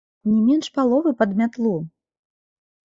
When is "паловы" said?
0.79-1.11